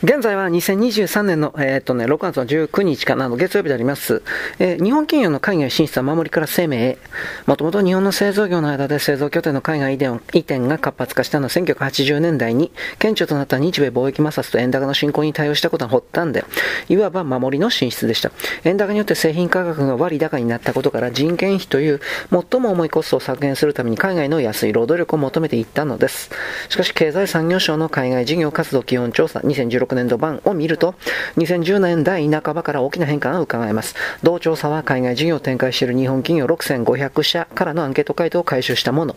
[0.00, 4.22] 現在は2023年の、えー、とね、6月の19日かなの月曜日であります。
[4.60, 6.98] えー、日本企業の海外進出は守りから生命へ。
[7.46, 12.70] もともと日本の製造業の間で製造拠点の海外移転が活発化したのは1980年代に、
[13.00, 16.44] 顕著となった日米貿易摩擦と円高の進行に対応したことが発端で、
[16.88, 18.30] いわば守りの進出でした。
[18.62, 26.30] 円高によって製品価格が割高になったことから人件費という最も重いコストを削減するために海外の安い労働力を求めていったのです。
[26.68, 30.94] しかし経済産業省の海外事業活動基本調査2016 2016年度版を見ると、
[31.36, 33.94] 2010年代半ばから大きな変化が伺えます。
[34.22, 39.16] 同調査は海外事業を展開している日本企業6500社からのアンケート回答を回収したもの。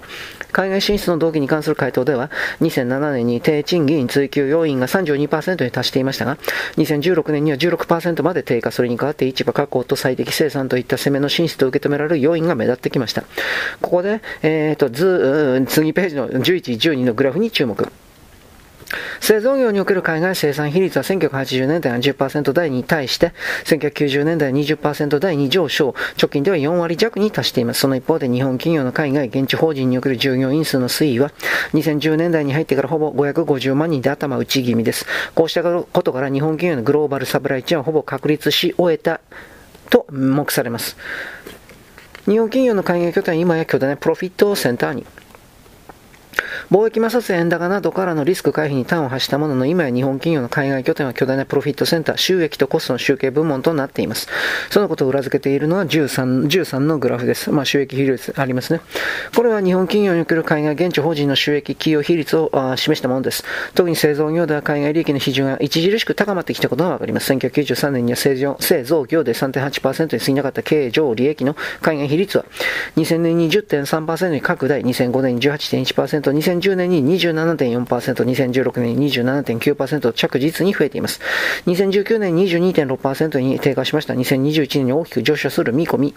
[0.52, 2.32] 海外進出の動機に関する回答では、
[2.62, 6.38] 2007年に低賃金追求要因が32%に達していましたが、
[6.78, 13.24] 2016年には16%まで低下、それに代わって市場確保と最適生産といった攻めの進出と受け止められる要因が目立ってきました。
[13.82, 17.92] ここで、えーと、図、次ページの11、12のグラフに注目。
[19.20, 23.34] 製造業における海外生産比率は1980年代は10%台に対して、
[23.66, 27.82] 1990年代は20%台に上昇、直近では4割弱に達しています。
[27.82, 31.32] その一方で日本企業の海外現地法人における従業員数の推移は、
[31.74, 35.06] 2010年代に入ってからほぼ550万人で頭打ち気味です。
[35.36, 39.22] こうしたことから日本企業のグローバルサプライチェーンはほぼ確立し終えた
[39.90, 40.98] と目されます。
[42.26, 45.06] 日本企業の海外拠点は今や巨大なプロフィットセンターに。
[46.72, 54.30] 貿易摩擦や円高などからのリスク回避に端を発したものの、今や日本企業の海外拠点は巨大なプロフィットセンター、収益とコストの集計部門となっています。
[54.70, 57.52] そのことを裏付けているのは13、13のグラフです。
[57.52, 58.80] まあ、収益比率ありますね。
[59.36, 63.44] これは日本企業における海外現地法人の収益企業比率を示したものです。
[63.76, 67.34] 特に製造業では海外利益の比重が著しく高まってきたことがわかります。
[67.34, 72.46] 1993年には製造製造業で3.8%に過ぎなかった経営上利益の海外比率は、
[72.96, 77.86] 2000年に10.3%に拡大、2005年に18.1%、2010 2010年に27.4%、
[78.24, 81.20] 2016年に27.9%着実に増えています。
[81.66, 84.14] 2019年22.6%に低下しました。
[84.14, 86.16] 2021年に大きく上昇する見込み。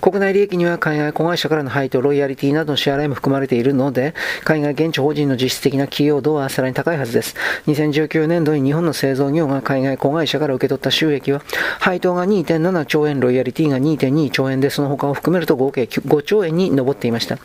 [0.00, 4.14] 国内利益には海外子会社からの配当、ロイヤリティなどの支払いも含まれているので、
[4.44, 7.34] 海外現地法人の実質的な企業度はさらに高いはずです。
[7.66, 11.42] 2019年度に日本の製造業が海外子会社から受け取った収益は、
[11.80, 17.38] 配当が2.7兆円、ロイヤリティが2.2兆円で、その他を含めると合計5兆円に上っていました。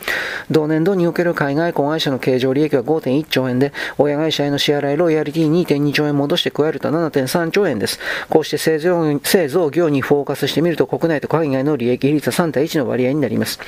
[0.50, 7.98] 同年度における海外子会社の経常利益は5.1兆円で、親会社への支払い、ロイヤリティ2.2兆円戻して加えると7.3兆円です。
[8.28, 13.58] こうして製造業にフォーカスしてみると、国内と海外の利益率は3対1の割合になります。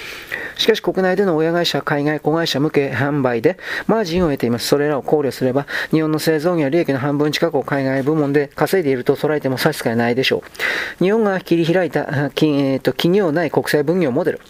[0.56, 4.66] しかし国内での親会社、海外子会社向け販売でマージンを得ています。
[4.66, 10.42] それらを考慮すれば、日本の製造業利益の半分近くを海外部門で稼いでいると捉えても差し支えないでしょ
[11.00, 11.04] う。
[11.04, 14.40] 日本が切り開いた、えー、と企業内国際分業モデル。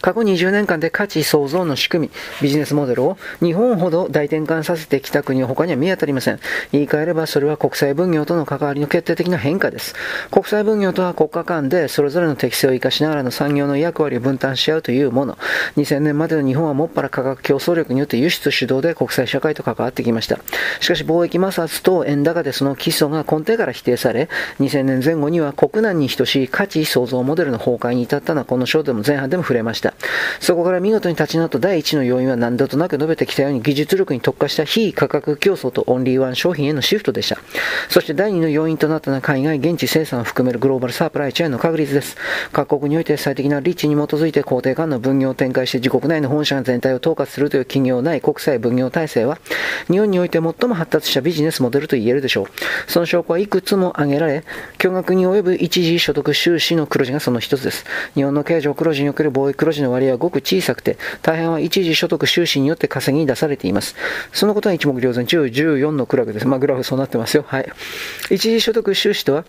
[0.00, 2.12] 過去20年間で価値創造の仕組み、
[2.42, 6.40] ビジネスモデルを日本ほど大転換させてきた国は他には見当たりません。
[6.72, 9.94] 言い換えればそれは国際分業との関わりの決定的な変化です。
[10.30, 15.38] 国際分業とは国家間でそれぞれの適性を生かしながらの産業の役割を分担し合うというもの。
[15.76, 20.38] 2000年までの日本はもっぱら価格競争力によって輸出主導で国際社会と関わってきました。
[20.80, 24.28] しかし貿易摩擦と円高でその基礎が根底から否定され、
[24.60, 29.94] 2000年前後には国難に等しい価値創造モデルの崩壊に至ったのはこの章でも前半でも触れました。
[30.38, 37.38] そこから見事に立ち直った第一の要因は何度となく述べてきたように技術力に特化した非価格競争とオンリーワン商品へのシフトでした。
[37.88, 42.16] そして第二の要因となったのは海外現地生産を含めるグローバルサプライチェーンの確立です。
[42.52, 49.38] 各国において最適な立地に基づいて工程間の分業を展開して自国内の本社全体を統括するという企業内国際分業体制は
[49.88, 52.46] 日本において最も発達したビジネスモデルと言えるでしょう。
[52.86, 54.44] その証拠はいくつも挙げられ、
[54.78, 57.84] 巨額に及ぶ一時所得収支の黒字がその一つです。
[58.14, 63.94] 日本の経常黒字における貿易黒字の割合はごく小さくて、大半は一時所得収支によって稼ぎに出されています。
[64.32, 66.46] そのことは一目瞭然、10、14のクラブです。
[66.46, 67.44] まあ、グラフそうなってますよ。
[67.46, 67.72] はい。
[68.30, 69.44] 一時所得収支とは、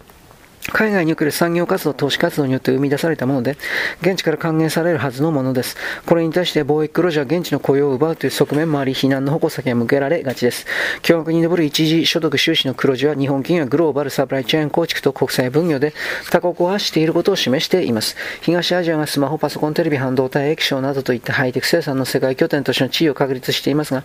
[0.73, 3.57] 海外における産業活動、投資活動によって生み出されたもので、
[4.01, 5.77] 現地から還元されるはずのものです。
[6.05, 10.65] これに対して貿易黒字は現地の雇用を奪うという側面もあり、非難の矛先が向けられがちです。
[11.01, 15.93] 巨額に上る一時所得収支の黒字は、日本企業はグローバルサプライチェーン構築と国際分業で
[16.31, 18.15] 他国を発していることを示しています。
[18.41, 24.03] 東アジアがスマホ、パソコン、テレビ、半導体、液晶などといったハイテク生産の世界拠点としての地位を確立していますが、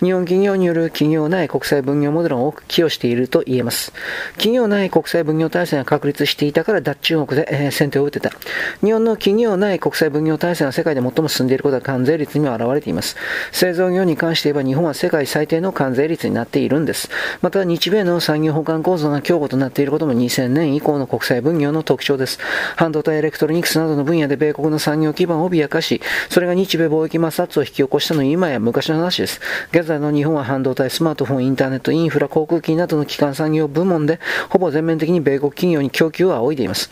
[0.00, 3.92] 日本企業による企業内国際分業モデルを多く寄与していると言えます。
[4.34, 8.30] 企業内国際分業体制が確立していたから脱中国で、えー、先手を打てた。
[8.82, 13.14] 日本の企業内国際分業体制が世界で最も進んでいることは関税率にも表れています。
[13.52, 17.08] 製造業に関して言えば日本は世界最低の関税率になっているんです。
[17.40, 22.40] また日米の産業保管構造が強固となっていることも2000年以降の国際分業の特徴です。
[22.74, 26.00] 半導体エレクトロニクスなどの分野で米国の産業基盤を脅かし、
[26.30, 29.40] それが日米貿易摩擦を引き起こしたのは今や昔の話です。
[29.70, 34.18] 現在の日本は半導体、スマートフォン、インターネット、インフラ、航空機などの基幹産業部門で、
[34.48, 36.90] ほぼ全面的に米国企業に供給は仰いでいます。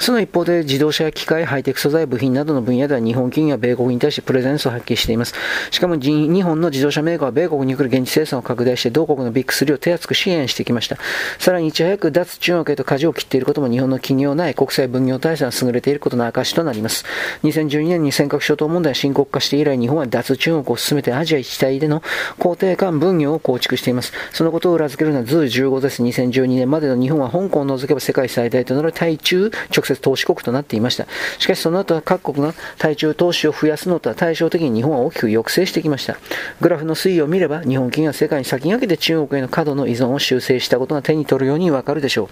[0.00, 5.34] その一方で自動車や機械、ハイテク素材、部品などの分野では日本企業は米国に対してプレゼンスを発揮しています。
[5.70, 10.96] しかも日本の自動車メーカーは米国に来る現地生産を拡大して同国のビッグ3を手厚く支援してきました。
[11.38, 17.04] さらにいち早く脱中国へと舵を切っていることも日本の企業内国際分業体制が優れていることの証となります。
[17.42, 22.02] 2012年に尖閣諸島問題が深刻化して以来、日本は脱中国を進めてアジア一帯での
[22.38, 24.12] 肯定感分業を構築しています。
[24.32, 26.02] そのことを裏付けるのは図15です。
[26.02, 31.06] 2012年までの日本は香港を除けば世界最大となる対中直接投資国となっていました。
[31.38, 36.16] しかしその後は各国が対中投資を増やすのとは対照的に日本は大きく抑制してきました。
[36.60, 42.28] グラフの推移を見れば日本企業は世界に先駆けて中国への過度の依存を修正したことが手に取るようにわかるでしょう。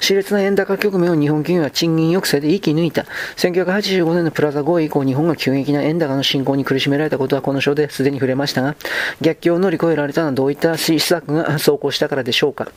[0.00, 3.06] 熾烈な円高局面を日本企業は賃金抑制で生き抜いた。
[3.36, 8.76] 1985年のプラザ合意以降、日本が急激な円高の進行に苦しめられたことはこの章ですでに触れましたが、
[9.20, 12.68] 逆境を乗り越えられたのはどういった施策が走行したからでしょうか。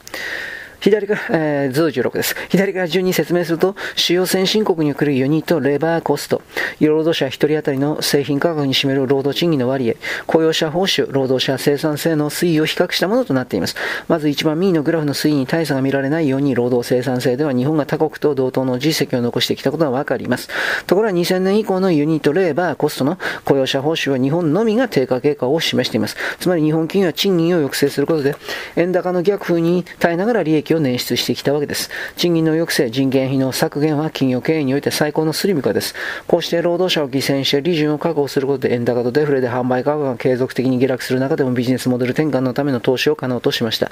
[0.79, 2.35] 左から、えー、図16です。
[2.49, 6.41] 左から順に説明すると、主要先進国に送るユニットレバーコスト、
[6.79, 9.95] 労働者1人当たりの製品価格に占める労働賃金の割合、
[10.25, 13.75] 雇用者報酬、労働者生産性の推移を比較したものとなっています。
[14.07, 20.49] まず一番右のグラフの推移に大差が見られないように、労働生産性では日本が他国と同等の実績を残してきたことがわかります。
[20.87, 26.15] ところが2000年以降のユニットレーバーコストの雇用者報酬は日本のみが低下傾向を示しています。
[26.39, 28.35] つまり日本企業は賃金を抑制することで、
[28.75, 31.89] 円高の逆風に耐えながら利益を捻出してきたわけです。
[32.15, 35.95] 賃金の抑制、人件費の削減は企業経営において最高のスリム化です。
[36.27, 43.91] こうして労働者を犠牲にして利潤を確保することで円高とデフレで販売価格が継続的に下落する中でもビジネスモデル転換のための投資を可能としました。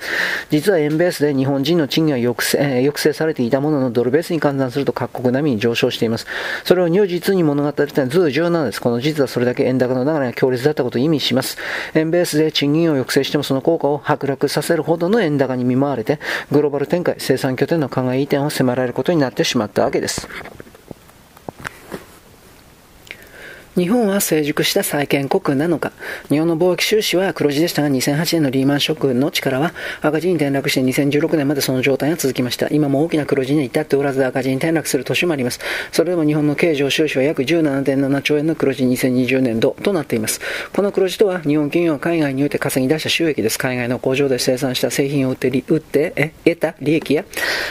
[0.50, 6.28] 実は円ベースで日本人の賃金は抑制,、え、抑制されていたもののドルベースに換算すると各国並みに上昇しています。
[6.64, 8.82] それを如実に物語ったのは図17です。
[8.82, 11.58] この実はそれだけ円高の流れが強烈だったことを意味します。
[11.94, 16.20] 円ベースで賃金を抑制してもその効果を剥落させるほどの円高に見舞われて、
[16.52, 20.28] グロローバル展開、生産拠点の考え移転を迫られることになってしまったわけです。
[23.78, 25.92] 日本は成熟した債権国なのか。
[26.30, 29.72] 日本の貿易収支は黒字でしたが、2008年のリーマンショックの力は
[30.02, 32.70] 赤字に転落して2016年までその状態が続きました。
[32.70, 35.60] 今も大きな黒字に至っておらず赤字に転落する年もあります。
[35.92, 40.42] それでも日本の経常収支は約17.7兆円の黒字2020年度となっています。
[40.74, 43.60] この黒字とは日本企業が海外において稼ぎ出した収益です。
[43.60, 47.26] 海外の工場で生産した製品を売って売ってえ得た利益や、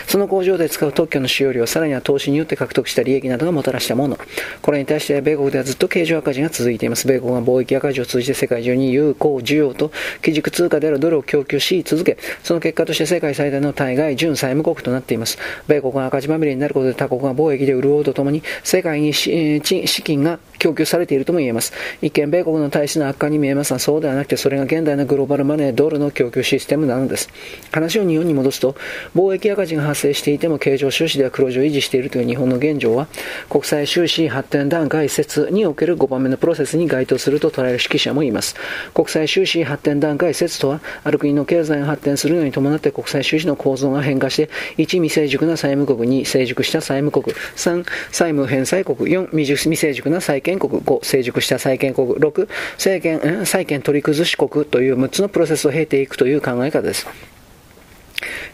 [0.06, 4.16] その工場で使う特許の使用量、さらには投資によって獲得した利益などがもたらしたもの。
[4.62, 7.08] これに対して米国ではずっと経常赤字が続いています。
[7.08, 9.90] 米国が貿易赤字を通じて世界中に有効需要と
[10.20, 15.38] 基軸通貨であるドルを供給し続け、その結果として世界最大の対外純債務国となっています。
[15.68, 21.72] 米国が赤字まみれになることで他国が貿易で潤うとともに、世界に資金が供給されているとも言えます。
[22.02, 27.28] 一見、米国の体質の悪化に見えますが、そうではなくて、それが現代のグローバルマネー、ドルの供給システムなのです。
[27.72, 28.76] 話を日本に戻すと、
[29.14, 33.08] 貿易赤字が発生していても、経常収支では黒字を維持しているという日本の現状は、
[33.48, 38.54] 国際収支発展段階説における5番目のプロセスに該当すると捉える指揮者もいます。
[38.94, 57.06] 国際収支発展段階説とは、ある国の経済が発展するのに伴って国際収支の構造が変化して、1、未成熟な債務国、2、成熟した債務国、3、債務返済国、4、未成熟な債権建国、5、成熟した債権国、6、政権、債権取り崩し国という6つのプロセスを経ていくという考え方です。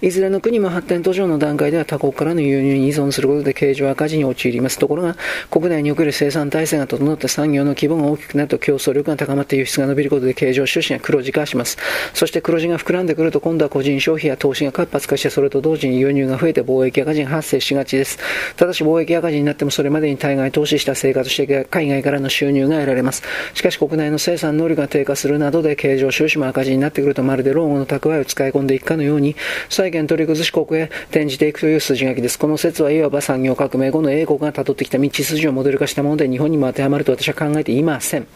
[0.02, 4.76] いずれの国も発展途上の段階では他国からの輸入に依存することで経常赤字に陥ります。
[4.76, 5.16] ところが、
[5.48, 11.76] 国内における生産体制が整って産業の規模が大きくなると競争力が高まって輸出が伸びることで経常収支が黒字化します。
[12.14, 18.18] そして黒字が膨らんでくると今度は個人消費や投資が活発化してそれと同時に輸入が増えて貿易赤字が発生しがちです。
[18.56, 23.22] ただし貿易赤字になってもそれまでに対外投資した生活して海外からの収入が得られます。
[23.54, 29.36] しかし国内の生産能力が低下するなどで経常収支も赤字になってくるとまるで老後の蓄えを使い込んでいくかのように
[29.68, 32.38] 債権取り崩し国へ転じていくという筋書きです。
[32.38, 38.26] この説はいわば産業革命後の英国が辿ってきた道筋をモデル化したもので日本にも当てはまると私は考えていません。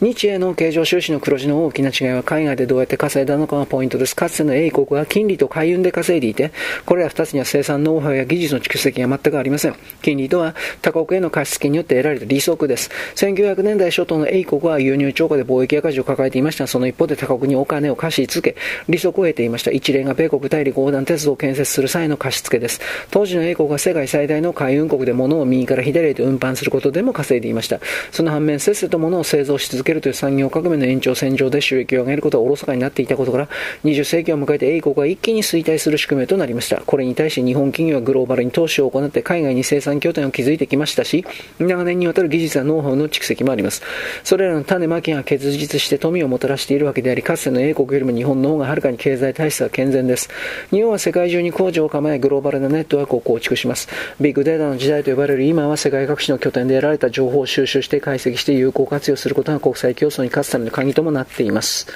[0.00, 4.14] 日英の経常収支の黒字の大きな違いは海外でどうやって稼いだのかがポイントです。
[4.14, 6.52] かつての英国は金利と海運で稼いでいて、
[6.86, 9.74] これら2つには生産ノウハウや技術の蓄積が全くありません。
[10.00, 12.90] 金利とは他国への貸付によって得られた利息です。
[13.16, 18.56] 1900年代初頭の英国は輸入超過で貿易赤字を抱えていましたがその一方で他国にお金を貸し付け、
[18.88, 19.72] 利息を得ていました。
[19.72, 22.80] 一連が米国大陸横断鉄道を建設する際の貸し付けです。
[23.10, 27.80] 当時の英国は世界最大の海運国で物を右から左へと運搬することでも稼いでいました。
[28.12, 33.48] その反面、せっせと物を製造し続けけるという産業革命の延長線上で収益を上げることはおろそかになっていたことから、
[33.84, 36.82] 20世紀を迎えて英国は一気に衰退する仕組みとなりました。
[36.84, 41.24] これに対し日本企業はグローバルに投資を行って海外に生産拠点を築いてきましたし、
[41.58, 43.82] 長年にわたる技術やノウハウの蓄積もあります。
[44.24, 50.28] それらの種まきが結実して富をもたらしているわけであり、かつての英国よりも日本の方がはるかに経済体質は健全です。
[50.70, 53.88] 日本は世界中に工場を構え、グローバルなネットワークを構築します。
[54.20, 61.86] ビッグデータの時代と呼ばれる今は世界各地の拠点で得られた情報を収集して解析して有効活用することが国際競争に勝つための鍵ともなっています。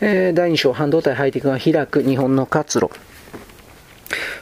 [0.00, 2.90] えー、第2章、半導体ハイテクが開く日本の活路。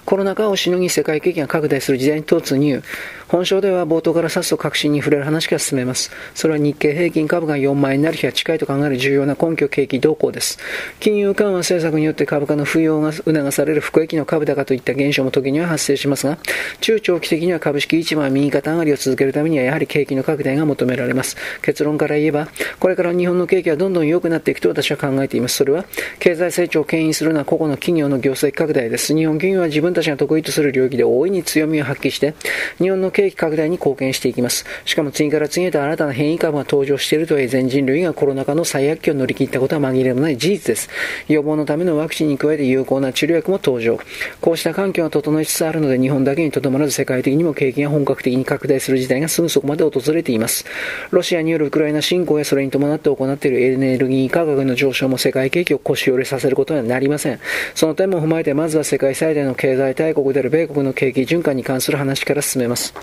[0.04, 2.82] コロナ禍をしのぎ世界景気が拡大する時代に突入。
[3.30, 6.10] 本章では冒頭からさっと確信に触れる話から進めます。
[6.34, 10.58] それは日経平均株が4万円になる日が近いと考える重要な根拠景気動向です。
[10.98, 16.38] 金融緩和政策によって株価の浮揚が促される含益の株高といった現象も時には発生しますが、
[16.80, 21.36] 中長期的には株式市場は右肩上がりを続けるためにはやはり景気の拡大が求められます。
[21.62, 22.48] 結論から言えば、
[22.80, 25.54] これから日本の景気はどんどん良くなっていくと私は考えています。
[25.54, 25.84] それは、
[26.18, 29.14] 経済成長を牽引するのは個々の企業の業績拡大です。
[29.14, 32.34] 日本企業は自分たちが得意とする領域で大いに強みを発揮して、
[32.78, 34.64] 日本の景気拡大に貢献していきます。
[34.84, 40.88] しかも次から次へと新たな変異株が登場しているとはいえ、全人類がコロナ禍の最悪期を乗り切ったことは紛れもない事実です。
[41.28, 43.98] 予防のためのワクチンに加えて有効な治療薬も登場。
[44.40, 50.64] こうした環境が整いつつあるので、日本だけにとどまらず世界的にも景気が本格的に拡大する時代がすぐそこまで訪れています。
[51.10, 57.40] ロシアによるウクライナ侵攻やそれに伴って行っているエネルギー価格の上昇も世界景気を腰折れさせることにはなりません。
[57.74, 62.94] その点も踏まえて、まずは世界最大の経済大国である米国の景気循環に関する話から進めます。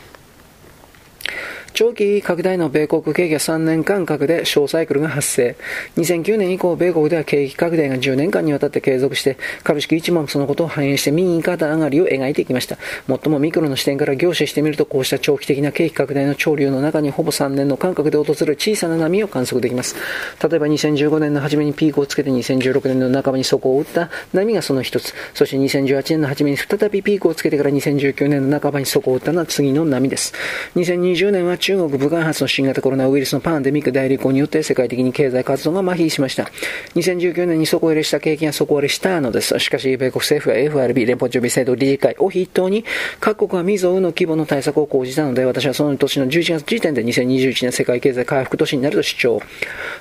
[1.73, 5.55] 長期拡大の米国景気は3年間隔で小サイクルが発生。
[5.97, 12.77] 2009年以降、米国では景気拡大が10年間にわたって継続して、株式一もそのことを反映して右肩上がりを描いていきました。
[13.07, 19.95] 最もミクロの視点から凝視してみると、こうした長期的な景気拡大の潮流の中にほぼ3年の間隔で訪れる小さな波を観測できます。
[20.41, 25.13] 例えば2015年の初めにピークをつけて2016年の半ばに底を打った波がその一つ。
[25.33, 30.33] そして2018年の初めに再びピークをつけてから2019年の半ばに底を打ったのは次の波です。
[30.75, 36.49] 2020年は中国武漢発の新型コロナウイルスのパンデミック大流行によって世界的に経済活動が麻痺しました。
[36.95, 39.57] 2019年に底入れした景気が底割れしたのです。
[39.59, 42.85] しかし、米国政府や FRB 連邦準備制度理事会を筆頭に
[43.19, 49.41] 各国は未曾有の規模の対策を講じたので、私はその年の11月時点で2021年世界経済回復年になると主張。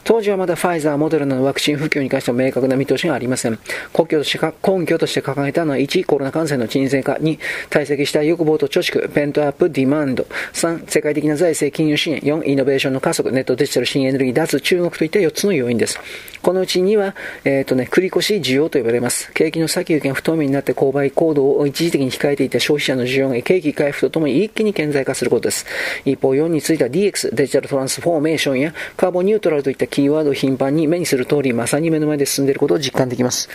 [0.04, 3.58] 当時はまだファイザー、モデルナのワクチン普及に関しては明確な見通しがありません。
[3.96, 7.38] 根拠として根拠として掲げたのは1、コロナ感染の沈静化、2、
[7.70, 16.00] 堆積した欲望と貯蓄、ペントアップ、ディマンド、3、世界的な財財政金融支援、4、イノベーションの加速、ネットデジタル、新エネルギー、脱中国といった4つの要因です。
[16.42, 19.30] このうち2は、えっ、ー、とね、繰越し需要と呼ばれます。
[19.32, 25.66] 景気の先行きが不透明になって購買行動を一時的に控えていた消費者の需要が景気回復とともに一気に顕在化することです。
[26.04, 33.48] 一方、4については DX、デジタルトランスフォーメーションやカーボンニュートラルといったキーワードを頻繁に目にする通り、まさに目の前で進んでいることを実感できます。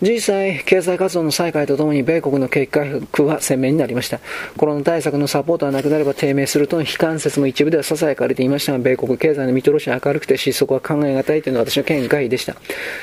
[0.00, 4.20] 実際、経済活動の再開とともに米国の景気回復は鮮明になりました。
[4.56, 12.56] コロナ対策のサポートがなくなれば低迷するとの悲観説も一部では囁かれていましたが、米国経済の見通しは明るくて失速は考え難いというのは私の見解でした。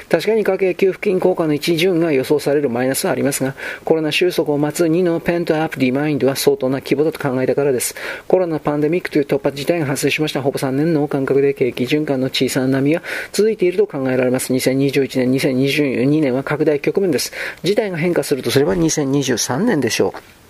[0.09, 3.55] 確かに家計給付金効果の一巡が予想されるマイナスはありますが、
[3.85, 7.95] コロナ収束を待つ2のペントアップディマインドは相当な規模だと考えたからです。
[8.27, 14.53] コロナパンデミックという突破自体が発生しましたほぼ3年の間隔で景気循環の小さな波が続いていると考えられます。
[14.53, 17.31] 2021年、2022年は拡大局面です。
[17.63, 20.40] 事態が変化するとすれば2023年でしょう。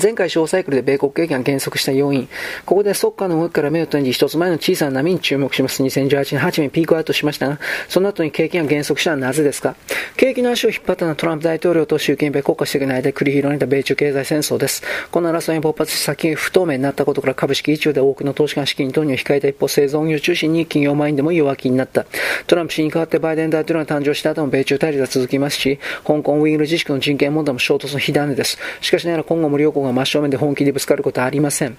[0.00, 2.28] 前回小サイクルで米国景気が減速した要因。
[2.66, 5.82] ここで速化の動きから目を閉じ一つ前の小さな波に注目します。
[5.82, 9.76] 2018年8年ピークアウトしましたが、その後に景気が減速したのはなぜですか？
[10.16, 14.82] 景気の足を引っ張ったのはトランプ大統領と習近平国家主席の間で繰り広げた米中経済戦争です。
[15.10, 22.06] この争いに勃発し先不透明になったことから株式一応で多くの投資家資金投入を控えた一方、製造業を中心に企業マインドも弱気になった。
[22.46, 28.58] トランプ氏に代わってバイデン大統領が誕生した後も米中対立が続きますし、香港ウィール自粛の人権問題も衝突の火種です。
[28.80, 31.76] しかしながら今後も両国が真正面で本気でぶつかることはありません。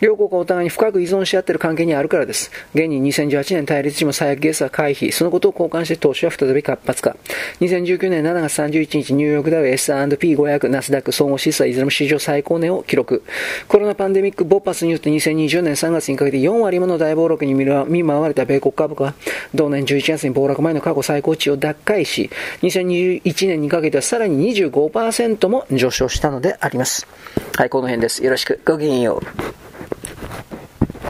[0.00, 2.50] 両国はお互いに深く依存し合っている関係にあるからです。
[2.74, 7.16] 現に2018年対立時も最悪ゲスは回避、そのことを交換して投資は再び活発化。
[7.60, 13.22] 2019年7月31日、ニューヨークダウ S&P500、ナスダック総合指数はいずれも史上最高値を記録。
[13.68, 19.14] コロナパンデミック勃発によって2020年3月にかけて4割もの大暴落に見舞われた米国株価は、
[19.54, 22.30] 同年11月に暴落前の過去最高値を奪回し、
[22.62, 27.06] 2021年にかけてはさらに25%も上昇したのであります。
[27.56, 28.24] はい、この辺です。
[28.24, 28.60] よろしく。
[28.64, 29.53] ごきげんよう。